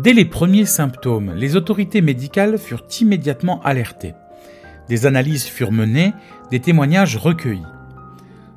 Dès 0.00 0.12
les 0.12 0.24
premiers 0.24 0.64
symptômes, 0.64 1.34
les 1.34 1.56
autorités 1.56 2.00
médicales 2.00 2.58
furent 2.58 2.86
immédiatement 3.00 3.60
alertées. 3.62 4.14
Des 4.88 5.06
analyses 5.06 5.46
furent 5.46 5.72
menées, 5.72 6.12
des 6.50 6.60
témoignages 6.60 7.16
recueillis. 7.16 7.62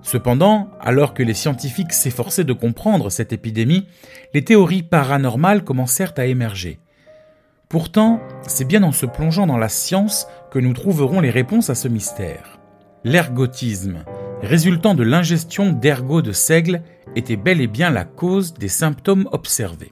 Cependant, 0.07 0.69
alors 0.79 1.13
que 1.13 1.21
les 1.21 1.33
scientifiques 1.33 1.91
s'efforçaient 1.91 2.45
de 2.45 2.53
comprendre 2.53 3.09
cette 3.09 3.33
épidémie, 3.33 3.87
les 4.33 4.41
théories 4.41 4.81
paranormales 4.81 5.65
commencèrent 5.65 6.13
à 6.15 6.27
émerger. 6.27 6.79
Pourtant, 7.67 8.21
c'est 8.47 8.65
bien 8.65 8.83
en 8.83 8.93
se 8.93 9.05
plongeant 9.05 9.47
dans 9.47 9.57
la 9.57 9.67
science 9.67 10.25
que 10.49 10.59
nous 10.59 10.71
trouverons 10.71 11.19
les 11.19 11.29
réponses 11.29 11.69
à 11.69 11.75
ce 11.75 11.89
mystère. 11.89 12.57
L'ergotisme, 13.03 14.05
résultant 14.41 14.95
de 14.95 15.03
l'ingestion 15.03 15.73
d'ergot 15.73 16.21
de 16.21 16.31
seigle, 16.31 16.83
était 17.17 17.35
bel 17.35 17.59
et 17.59 17.67
bien 17.67 17.89
la 17.89 18.05
cause 18.05 18.53
des 18.53 18.69
symptômes 18.69 19.27
observés. 19.33 19.91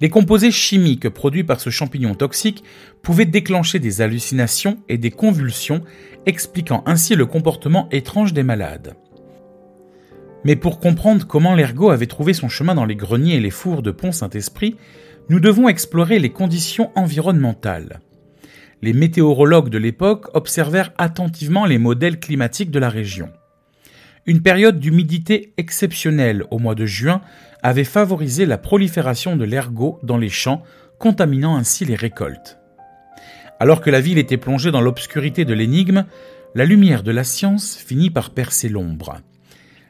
Les 0.00 0.08
composés 0.08 0.50
chimiques 0.50 1.10
produits 1.10 1.44
par 1.44 1.60
ce 1.60 1.68
champignon 1.68 2.14
toxique 2.14 2.64
pouvaient 3.02 3.26
déclencher 3.26 3.78
des 3.78 4.00
hallucinations 4.00 4.78
et 4.88 4.96
des 4.96 5.10
convulsions, 5.10 5.82
expliquant 6.24 6.82
ainsi 6.86 7.14
le 7.14 7.26
comportement 7.26 7.90
étrange 7.90 8.32
des 8.32 8.42
malades. 8.42 8.96
Mais 10.44 10.56
pour 10.56 10.80
comprendre 10.80 11.26
comment 11.26 11.54
l'ergot 11.54 11.90
avait 11.90 12.06
trouvé 12.06 12.32
son 12.32 12.48
chemin 12.48 12.74
dans 12.74 12.84
les 12.84 12.96
greniers 12.96 13.36
et 13.36 13.40
les 13.40 13.50
fours 13.50 13.82
de 13.82 13.90
Pont-Saint-Esprit, 13.90 14.76
nous 15.28 15.38
devons 15.38 15.68
explorer 15.68 16.18
les 16.18 16.30
conditions 16.30 16.90
environnementales. 16.96 18.00
Les 18.82 18.92
météorologues 18.92 19.68
de 19.68 19.78
l'époque 19.78 20.28
observèrent 20.34 20.92
attentivement 20.98 21.64
les 21.64 21.78
modèles 21.78 22.18
climatiques 22.18 22.72
de 22.72 22.80
la 22.80 22.88
région. 22.88 23.30
Une 24.26 24.42
période 24.42 24.80
d'humidité 24.80 25.52
exceptionnelle 25.56 26.44
au 26.50 26.58
mois 26.58 26.74
de 26.74 26.86
juin 26.86 27.22
avait 27.62 27.84
favorisé 27.84 28.44
la 28.44 28.58
prolifération 28.58 29.36
de 29.36 29.44
l'ergot 29.44 30.00
dans 30.02 30.18
les 30.18 30.28
champs, 30.28 30.62
contaminant 30.98 31.56
ainsi 31.56 31.84
les 31.84 31.94
récoltes. 31.94 32.58
Alors 33.60 33.80
que 33.80 33.90
la 33.90 34.00
ville 34.00 34.18
était 34.18 34.36
plongée 34.36 34.72
dans 34.72 34.80
l'obscurité 34.80 35.44
de 35.44 35.54
l'énigme, 35.54 36.04
la 36.56 36.64
lumière 36.64 37.04
de 37.04 37.12
la 37.12 37.24
science 37.24 37.76
finit 37.76 38.10
par 38.10 38.30
percer 38.30 38.68
l'ombre. 38.68 39.18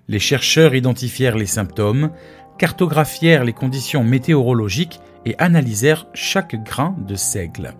Les 0.08 0.18
chercheurs 0.18 0.74
identifièrent 0.74 1.36
les 1.36 1.46
symptômes, 1.46 2.10
cartographièrent 2.58 3.44
les 3.44 3.52
conditions 3.52 4.04
météorologiques 4.04 5.00
et 5.24 5.34
analysèrent 5.38 6.06
chaque 6.14 6.62
grain 6.64 6.96
de 7.06 7.14
seigle. 7.14 7.74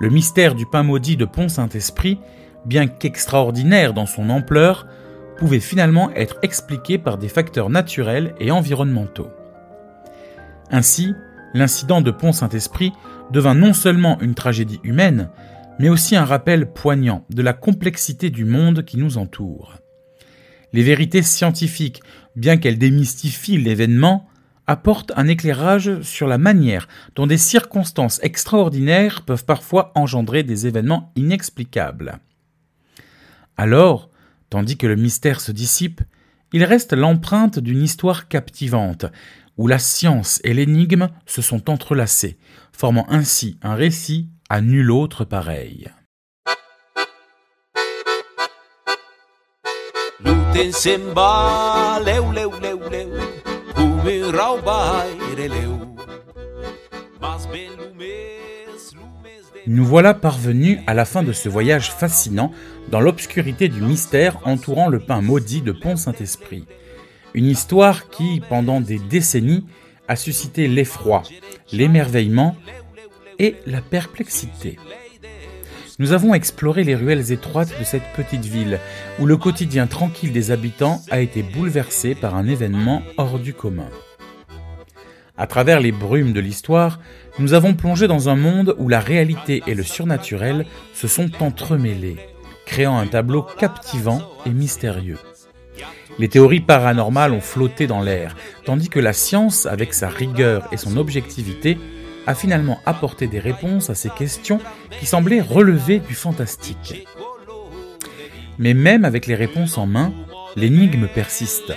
Le 0.00 0.10
mystère 0.10 0.54
du 0.54 0.64
pain 0.64 0.84
maudit 0.84 1.16
de 1.16 1.24
Pont-Saint-Esprit, 1.24 2.20
bien 2.64 2.86
qu'extraordinaire 2.86 3.94
dans 3.94 4.06
son 4.06 4.30
ampleur, 4.30 4.86
pouvait 5.36 5.60
finalement 5.60 6.10
être 6.12 6.38
expliqué 6.42 6.98
par 6.98 7.18
des 7.18 7.28
facteurs 7.28 7.70
naturels 7.70 8.34
et 8.38 8.50
environnementaux. 8.50 9.28
Ainsi, 10.70 11.14
l'incident 11.54 12.00
de 12.00 12.10
Pont-Saint-Esprit 12.10 12.92
devint 13.32 13.54
non 13.54 13.72
seulement 13.72 14.20
une 14.20 14.34
tragédie 14.34 14.80
humaine, 14.84 15.30
mais 15.78 15.88
aussi 15.88 16.16
un 16.16 16.24
rappel 16.24 16.72
poignant 16.72 17.24
de 17.30 17.42
la 17.42 17.52
complexité 17.52 18.30
du 18.30 18.44
monde 18.44 18.84
qui 18.84 18.98
nous 18.98 19.18
entoure. 19.18 19.78
Les 20.72 20.82
vérités 20.82 21.22
scientifiques, 21.22 22.02
bien 22.36 22.56
qu'elles 22.56 22.78
démystifient 22.78 23.58
l'événement, 23.58 24.28
apportent 24.66 25.12
un 25.16 25.26
éclairage 25.26 26.02
sur 26.02 26.28
la 26.28 26.36
manière 26.36 26.88
dont 27.16 27.26
des 27.26 27.38
circonstances 27.38 28.20
extraordinaires 28.22 29.22
peuvent 29.22 29.46
parfois 29.46 29.92
engendrer 29.94 30.42
des 30.42 30.66
événements 30.66 31.10
inexplicables. 31.16 32.18
Alors, 33.56 34.10
tandis 34.50 34.76
que 34.76 34.86
le 34.86 34.96
mystère 34.96 35.40
se 35.40 35.52
dissipe, 35.52 36.02
il 36.52 36.64
reste 36.64 36.92
l'empreinte 36.92 37.58
d'une 37.58 37.82
histoire 37.82 38.28
captivante, 38.28 39.06
où 39.56 39.66
la 39.66 39.78
science 39.78 40.40
et 40.44 40.54
l'énigme 40.54 41.08
se 41.26 41.42
sont 41.42 41.68
entrelacées, 41.70 42.38
formant 42.72 43.06
ainsi 43.10 43.58
un 43.62 43.74
récit 43.74 44.28
à 44.48 44.60
nul 44.60 44.90
autre 44.90 45.24
pareil. 45.24 45.88
Nous 59.66 59.84
voilà 59.84 60.14
parvenus 60.14 60.78
à 60.86 60.94
la 60.94 61.04
fin 61.04 61.22
de 61.22 61.32
ce 61.32 61.48
voyage 61.48 61.92
fascinant 61.92 62.52
dans 62.90 63.00
l'obscurité 63.00 63.68
du 63.68 63.82
mystère 63.82 64.38
entourant 64.44 64.88
le 64.88 65.00
pain 65.00 65.20
maudit 65.20 65.60
de 65.60 65.72
Pont-Saint-Esprit. 65.72 66.64
Une 67.34 67.46
histoire 67.46 68.08
qui, 68.08 68.40
pendant 68.48 68.80
des 68.80 68.98
décennies, 68.98 69.66
a 70.08 70.16
suscité 70.16 70.68
l'effroi, 70.68 71.22
l'émerveillement 71.72 72.56
et 73.38 73.56
la 73.66 73.82
perplexité. 73.82 74.78
Nous 76.00 76.12
avons 76.12 76.32
exploré 76.32 76.84
les 76.84 76.94
ruelles 76.94 77.32
étroites 77.32 77.76
de 77.76 77.84
cette 77.84 78.12
petite 78.14 78.44
ville, 78.44 78.78
où 79.18 79.26
le 79.26 79.36
quotidien 79.36 79.88
tranquille 79.88 80.32
des 80.32 80.52
habitants 80.52 81.02
a 81.10 81.18
été 81.18 81.42
bouleversé 81.42 82.14
par 82.14 82.36
un 82.36 82.46
événement 82.46 83.02
hors 83.16 83.40
du 83.40 83.52
commun. 83.52 83.88
À 85.36 85.48
travers 85.48 85.80
les 85.80 85.90
brumes 85.90 86.32
de 86.32 86.38
l'histoire, 86.38 87.00
nous 87.40 87.52
avons 87.52 87.74
plongé 87.74 88.06
dans 88.06 88.28
un 88.28 88.36
monde 88.36 88.76
où 88.78 88.88
la 88.88 89.00
réalité 89.00 89.64
et 89.66 89.74
le 89.74 89.82
surnaturel 89.82 90.66
se 90.94 91.08
sont 91.08 91.30
entremêlés, 91.42 92.16
créant 92.64 92.96
un 92.96 93.06
tableau 93.08 93.42
captivant 93.42 94.22
et 94.46 94.50
mystérieux. 94.50 95.18
Les 96.20 96.28
théories 96.28 96.60
paranormales 96.60 97.32
ont 97.32 97.40
flotté 97.40 97.88
dans 97.88 98.02
l'air, 98.02 98.36
tandis 98.64 98.88
que 98.88 99.00
la 99.00 99.12
science, 99.12 99.66
avec 99.66 99.94
sa 99.94 100.08
rigueur 100.08 100.68
et 100.70 100.76
son 100.76 100.96
objectivité, 100.96 101.76
a 102.28 102.34
finalement 102.34 102.78
apporté 102.84 103.26
des 103.26 103.38
réponses 103.38 103.88
à 103.88 103.94
ces 103.94 104.10
questions 104.10 104.60
qui 105.00 105.06
semblaient 105.06 105.40
relever 105.40 105.98
du 105.98 106.14
fantastique. 106.14 107.08
Mais 108.58 108.74
même 108.74 109.06
avec 109.06 109.26
les 109.26 109.34
réponses 109.34 109.78
en 109.78 109.86
main, 109.86 110.12
l'énigme 110.54 111.08
persiste. 111.08 111.72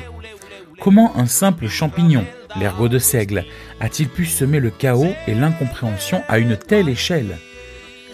Comment 0.82 1.16
un 1.16 1.26
simple 1.26 1.70
champignon, 1.70 2.26
l'ergot 2.60 2.90
de 2.90 3.00
seigle, 3.00 3.46
a-t-il 3.80 4.10
pu 4.10 4.26
semer 4.26 4.60
le 4.60 4.72
chaos 4.72 5.14
et 5.26 5.34
l'incompréhension 5.34 6.22
à 6.28 6.38
une 6.38 6.58
telle 6.58 6.90
échelle? 6.90 7.38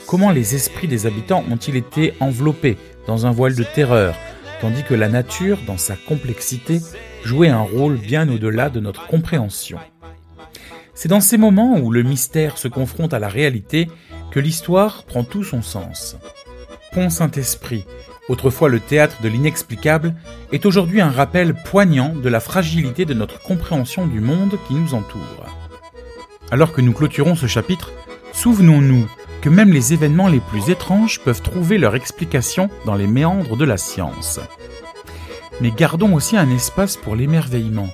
Comment 0.06 0.30
les 0.30 0.54
esprits 0.54 0.88
des 0.88 1.08
habitants 1.08 1.44
ont-ils 1.50 1.76
été 1.76 2.14
enveloppés 2.20 2.78
dans 3.08 3.26
un 3.26 3.32
voile 3.32 3.56
de 3.56 3.64
terreur, 3.64 4.16
tandis 4.62 4.84
que 4.84 4.94
la 4.94 5.10
nature, 5.10 5.58
dans 5.66 5.78
sa 5.78 5.96
complexité, 5.96 6.82
jouait 7.24 7.50
un 7.50 7.62
rôle 7.62 7.98
bien 7.98 8.30
au-delà 8.30 8.70
de 8.70 8.80
notre 8.80 9.08
compréhension? 9.08 9.80
C'est 10.98 11.10
dans 11.10 11.22
ces 11.22 11.38
moments 11.38 11.78
où 11.78 11.92
le 11.92 12.02
mystère 12.02 12.58
se 12.58 12.68
confronte 12.68 13.14
à 13.14 13.20
la 13.20 13.28
réalité 13.28 13.88
que 14.32 14.40
l'histoire 14.40 15.04
prend 15.04 15.24
tout 15.24 15.44
son 15.44 15.62
sens. 15.62 16.18
Pont 16.92 17.12
Saint-Esprit, 17.12 17.86
autrefois 18.30 18.68
le 18.68 18.80
théâtre 18.80 19.22
de 19.22 19.30
l'inexplicable, 19.30 20.16
est 20.52 20.66
aujourd'hui 20.66 21.00
un 21.00 21.12
rappel 21.12 21.54
poignant 21.54 22.16
de 22.16 22.30
la 22.30 22.40
fragilité 22.40 23.06
de 23.06 23.14
notre 23.14 23.40
compréhension 23.44 24.08
du 24.08 24.22
monde 24.22 24.58
qui 24.68 24.74
nous 24.74 24.96
entoure. 24.96 25.46
Alors 26.50 26.74
que 26.74 26.82
nous 26.82 26.94
clôturons 26.94 27.36
ce 27.36 27.46
chapitre, 27.46 27.92
souvenons-nous 28.34 29.08
que 29.42 29.50
même 29.50 29.72
les 29.72 29.94
événements 29.94 30.30
les 30.30 30.40
plus 30.40 30.72
étranges 30.72 31.20
peuvent 31.20 31.44
trouver 31.44 31.78
leur 31.78 31.94
explication 31.94 32.72
dans 32.86 32.96
les 32.96 33.06
méandres 33.06 33.56
de 33.56 33.66
la 33.66 33.78
science. 33.78 34.40
Mais 35.62 35.70
gardons 35.70 36.16
aussi 36.16 36.38
un 36.38 36.50
espace 36.50 36.98
pour 36.98 37.16
l'émerveillement, 37.16 37.90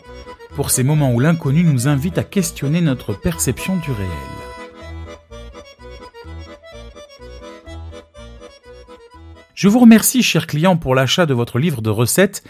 pour 0.56 0.70
ces 0.70 0.84
moments 0.84 1.12
où 1.12 1.20
l'inconnu 1.20 1.64
nous 1.64 1.88
invite 1.88 2.18
à 2.18 2.24
questionner 2.24 2.82
notre 2.82 3.14
perception 3.14 3.78
du 3.78 3.92
réel. 3.92 4.10
Je 9.56 9.68
vous 9.68 9.80
remercie, 9.80 10.22
chers 10.22 10.48
clients, 10.48 10.78
pour 10.78 10.94
l'achat 10.96 11.26
de 11.26 11.34
votre 11.34 11.58
livre 11.58 11.82
de 11.82 11.90
recettes 11.90 12.44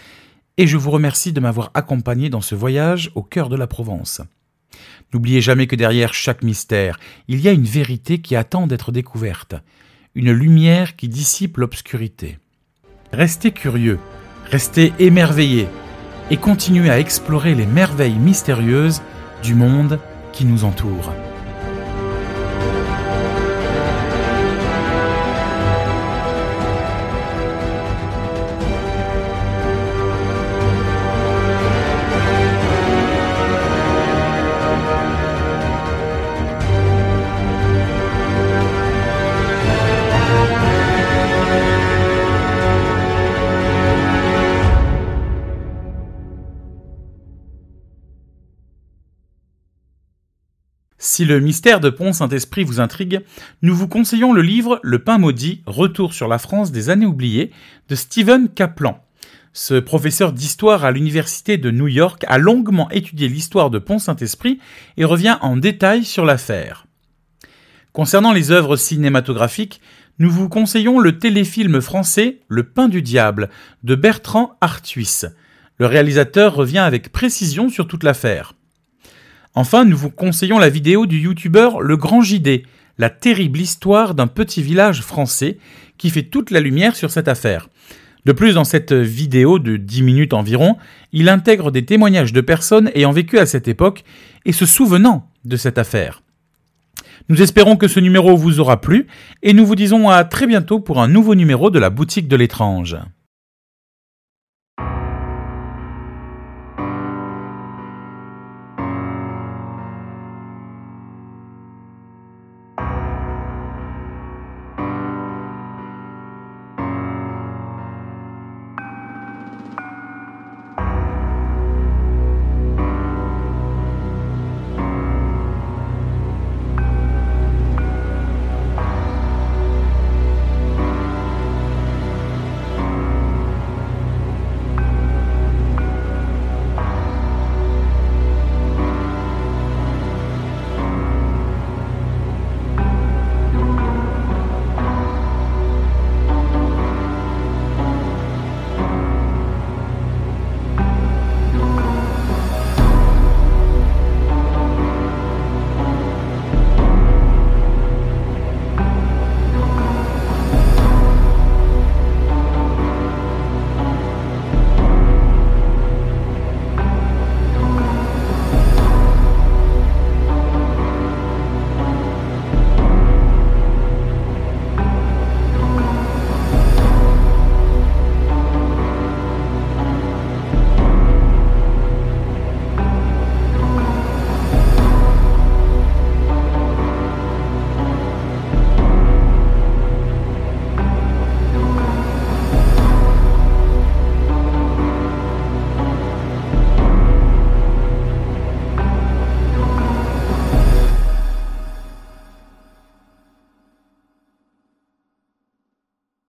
et 0.56 0.66
je 0.66 0.76
vous 0.76 0.90
remercie 0.90 1.32
de 1.32 1.40
m'avoir 1.40 1.70
accompagné 1.74 2.28
dans 2.28 2.40
ce 2.40 2.54
voyage 2.54 3.10
au 3.14 3.22
cœur 3.22 3.48
de 3.48 3.56
la 3.56 3.66
Provence. 3.66 4.20
N'oubliez 5.12 5.40
jamais 5.40 5.66
que 5.66 5.76
derrière 5.76 6.12
chaque 6.12 6.42
mystère, 6.42 6.98
il 7.28 7.40
y 7.40 7.48
a 7.48 7.52
une 7.52 7.64
vérité 7.64 8.18
qui 8.18 8.36
attend 8.36 8.66
d'être 8.66 8.92
découverte, 8.92 9.54
une 10.14 10.32
lumière 10.32 10.96
qui 10.96 11.08
dissipe 11.08 11.56
l'obscurité. 11.56 12.38
Restez 13.12 13.52
curieux, 13.52 13.98
restez 14.50 14.92
émerveillés 14.98 15.68
et 16.30 16.36
continuez 16.36 16.90
à 16.90 16.98
explorer 16.98 17.54
les 17.54 17.66
merveilles 17.66 18.18
mystérieuses 18.18 19.02
du 19.42 19.54
monde 19.54 19.98
qui 20.32 20.44
nous 20.44 20.64
entoure. 20.64 21.12
Si 51.14 51.24
le 51.24 51.38
mystère 51.38 51.78
de 51.78 51.90
Pont-Saint-Esprit 51.90 52.64
vous 52.64 52.80
intrigue, 52.80 53.20
nous 53.62 53.76
vous 53.76 53.86
conseillons 53.86 54.32
le 54.32 54.42
livre 54.42 54.80
Le 54.82 54.98
pain 54.98 55.16
maudit, 55.16 55.62
Retour 55.64 56.12
sur 56.12 56.26
la 56.26 56.38
France 56.40 56.72
des 56.72 56.90
années 56.90 57.06
oubliées 57.06 57.52
de 57.88 57.94
Stephen 57.94 58.48
Kaplan. 58.48 58.98
Ce 59.52 59.74
professeur 59.74 60.32
d'histoire 60.32 60.84
à 60.84 60.90
l'université 60.90 61.56
de 61.56 61.70
New 61.70 61.86
York 61.86 62.24
a 62.26 62.38
longuement 62.38 62.90
étudié 62.90 63.28
l'histoire 63.28 63.70
de 63.70 63.78
Pont-Saint-Esprit 63.78 64.58
et 64.96 65.04
revient 65.04 65.38
en 65.40 65.56
détail 65.56 66.04
sur 66.04 66.24
l'affaire. 66.24 66.84
Concernant 67.92 68.32
les 68.32 68.50
œuvres 68.50 68.74
cinématographiques, 68.74 69.80
nous 70.18 70.32
vous 70.32 70.48
conseillons 70.48 70.98
le 70.98 71.20
téléfilm 71.20 71.80
français 71.80 72.40
Le 72.48 72.64
pain 72.64 72.88
du 72.88 73.02
diable 73.02 73.50
de 73.84 73.94
Bertrand 73.94 74.56
Artuis. 74.60 75.26
Le 75.78 75.86
réalisateur 75.86 76.56
revient 76.56 76.78
avec 76.78 77.12
précision 77.12 77.68
sur 77.68 77.86
toute 77.86 78.02
l'affaire. 78.02 78.54
Enfin, 79.56 79.84
nous 79.84 79.96
vous 79.96 80.10
conseillons 80.10 80.58
la 80.58 80.68
vidéo 80.68 81.06
du 81.06 81.20
youtubeur 81.20 81.80
Le 81.80 81.96
Grand 81.96 82.22
JD, 82.22 82.64
la 82.98 83.08
terrible 83.08 83.60
histoire 83.60 84.14
d'un 84.14 84.26
petit 84.26 84.62
village 84.62 85.00
français 85.00 85.58
qui 85.96 86.10
fait 86.10 86.24
toute 86.24 86.50
la 86.50 86.58
lumière 86.58 86.96
sur 86.96 87.12
cette 87.12 87.28
affaire. 87.28 87.68
De 88.24 88.32
plus, 88.32 88.54
dans 88.54 88.64
cette 88.64 88.92
vidéo 88.92 89.60
de 89.60 89.76
10 89.76 90.02
minutes 90.02 90.32
environ, 90.32 90.76
il 91.12 91.28
intègre 91.28 91.70
des 91.70 91.84
témoignages 91.84 92.32
de 92.32 92.40
personnes 92.40 92.90
ayant 92.94 93.12
vécu 93.12 93.38
à 93.38 93.46
cette 93.46 93.68
époque 93.68 94.02
et 94.44 94.52
se 94.52 94.66
souvenant 94.66 95.30
de 95.44 95.56
cette 95.56 95.78
affaire. 95.78 96.22
Nous 97.28 97.40
espérons 97.40 97.76
que 97.76 97.86
ce 97.86 98.00
numéro 98.00 98.36
vous 98.36 98.58
aura 98.58 98.80
plu 98.80 99.06
et 99.42 99.52
nous 99.52 99.64
vous 99.64 99.76
disons 99.76 100.08
à 100.08 100.24
très 100.24 100.48
bientôt 100.48 100.80
pour 100.80 101.00
un 101.00 101.06
nouveau 101.08 101.36
numéro 101.36 101.70
de 101.70 101.78
la 101.78 101.90
boutique 101.90 102.26
de 102.26 102.36
l'étrange. 102.36 102.96